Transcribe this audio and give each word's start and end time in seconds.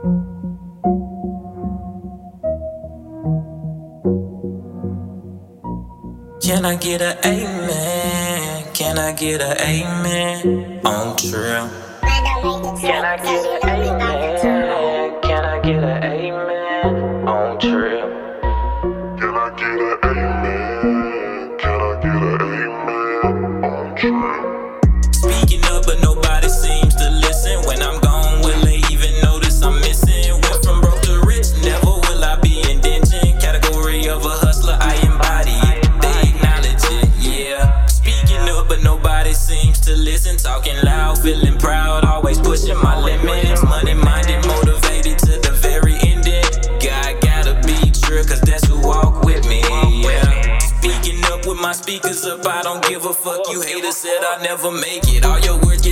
Can 0.00 0.08
I 6.64 6.76
get 6.80 7.02
a 7.02 7.18
amen? 7.26 8.72
Can 8.72 8.96
I 8.96 9.12
get 9.12 9.42
a 9.42 9.60
amen 9.60 10.80
on 10.86 11.18
true? 11.18 11.68
Can 12.00 13.04
I 13.04 13.16
get 13.18 13.44
a 13.44 13.66
amen? 13.66 15.20
Can 15.20 15.44
I 15.44 15.60
get 15.60 15.84
a 15.84 16.02
amen 16.02 17.28
on 17.28 17.58
true? 17.58 18.19
Talking 40.50 40.82
loud, 40.82 41.16
feeling 41.22 41.56
proud, 41.58 42.04
always 42.04 42.40
pushing 42.40 42.76
my 42.82 42.98
limits. 43.00 43.62
Money 43.62 43.94
minded, 43.94 44.44
motivated 44.48 45.16
to 45.20 45.38
the 45.38 45.52
very 45.62 45.94
ending. 46.02 46.42
God 46.82 47.22
gotta 47.22 47.54
be 47.64 47.78
true, 47.92 48.24
cause 48.24 48.40
that's 48.40 48.66
who 48.66 48.82
walk 48.82 49.22
with 49.22 49.46
me, 49.46 49.62
yeah. 50.02 50.58
Speaking 50.58 51.22
up 51.26 51.46
with 51.46 51.60
my 51.60 51.70
speakers 51.70 52.24
up, 52.24 52.44
I 52.44 52.62
don't 52.62 52.82
give 52.88 53.04
a 53.04 53.14
fuck. 53.14 53.46
You 53.52 53.60
haters 53.60 53.98
said 53.98 54.24
I 54.24 54.42
never 54.42 54.72
make 54.72 55.06
it. 55.14 55.24
All 55.24 55.38
your 55.38 55.54
work 55.62 55.86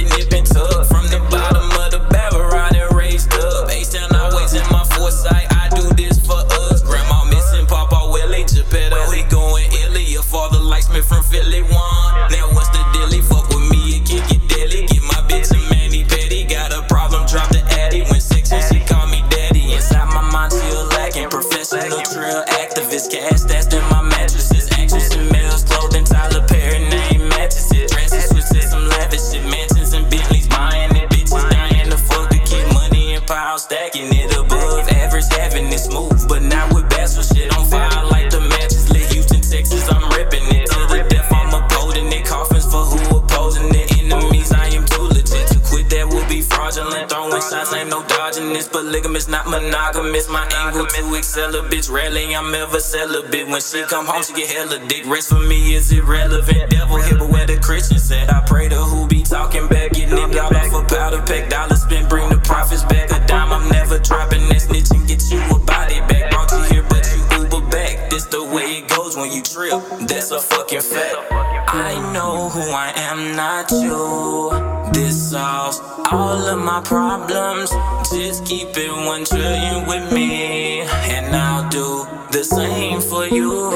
this. 48.35 48.69
Polygamous, 48.69 49.29
not 49.29 49.49
monogamous. 49.49 50.29
My 50.29 50.47
angle 50.57 50.87
to 50.87 51.15
excel 51.15 51.55
a 51.55 51.63
bitch. 51.63 51.91
Rarely 51.91 52.35
I'm 52.35 52.55
ever 52.55 52.81
celibate. 52.81 53.49
When 53.49 53.61
she 53.61 53.83
come 53.85 54.07
home, 54.07 54.23
she 54.23 54.35
get 54.35 54.51
hella 54.51 54.79
dick. 54.87 55.07
Rest 55.07 55.29
for 55.31 55.41
me 55.41 55.75
is 55.75 55.91
irrelevant. 55.93 56.71
Devil 56.71 56.97
hit, 57.03 57.19
but 57.19 57.31
where 57.31 57.47
the 57.47 57.57
Christian 57.59 57.99
said. 57.99 58.29
I 58.31 58.43
pray 58.47 58.69
to 58.69 58.77
who 58.77 59.07
be 59.07 59.23
talking 59.23 59.69
back. 59.69 59.93
Getting 59.93 60.19
it 60.19 60.39
all 60.39 60.55
off 60.55 60.73
a 60.75 60.95
powder 60.95 61.23
pack. 61.23 61.49
Dollars 61.49 61.83
spent, 61.83 62.09
bring 62.09 62.29
the 62.29 62.39
profits 62.39 62.85
back. 62.85 63.11
A 63.11 63.25
dime, 63.27 63.53
I'm 63.53 63.69
never 63.71 63.99
dropping 63.99 64.49
that 64.49 64.61
snitch 64.61 64.91
and 64.91 65.07
get 65.09 65.23
you 65.31 65.41
a 65.41 65.59
body 65.59 66.01
back. 66.01 66.31
Brought 66.31 66.53
you 66.53 66.63
here, 66.75 66.87
but 66.89 67.07
you 67.13 67.45
Uber 67.45 67.69
back. 67.71 68.11
This 68.11 68.27
the 68.27 68.45
way 68.45 68.79
it 68.79 68.89
goes 68.89 69.17
when 69.17 69.33
you 69.33 69.43
trip. 69.43 69.73
That's 70.07 70.31
a 70.31 70.41
fucking 70.41 70.81
fact. 70.81 71.17
I 71.71 71.95
know 72.13 72.49
who 72.49 72.61
I 72.61 72.93
am, 72.97 73.37
not 73.37 73.71
you. 73.71 74.51
This 74.93 75.31
solves 75.31 75.81
all 76.11 76.47
of 76.47 76.59
my 76.59 76.81
problems. 76.83 77.71
Just 78.11 78.45
keep 78.47 78.69
it 78.77 78.93
one 79.07 79.25
trillion 79.25 79.87
with 79.87 80.13
me, 80.13 80.81
and 80.81 81.35
I'll 81.35 81.69
do 81.69 82.07
the 82.33 82.45
same 82.45 83.01
for 83.01 83.27
you. 83.27 83.71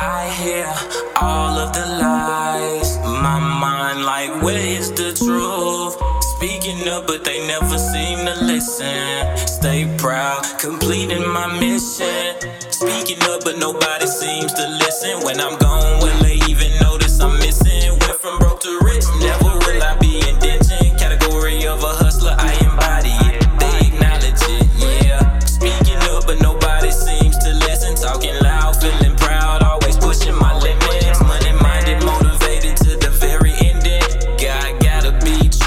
I 0.00 0.30
hear 0.40 0.72
all 1.20 1.58
of 1.58 1.72
the 1.72 1.86
lies. 2.00 2.98
My 2.98 3.38
mind, 3.38 4.04
like, 4.04 4.42
where 4.42 4.58
is 4.58 4.92
the 4.92 5.12
truth? 5.12 5.96
Speaking 6.36 6.88
up, 6.88 7.06
but 7.06 7.24
they 7.24 7.44
never 7.46 7.78
seem 7.78 8.18
to 8.26 8.44
listen. 8.44 9.36
Stay 9.36 9.92
proud, 9.98 10.44
completing 10.60 11.26
my 11.28 11.48
mission. 11.58 12.36
Speaking 12.70 13.20
up, 13.24 13.42
but 13.44 13.58
nobody 13.58 14.06
seems 14.06 14.52
to 14.54 14.68
listen. 14.78 15.24
When 15.24 15.40
I'm 15.40 15.58
gone, 15.58 16.00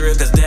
cause 0.02 0.41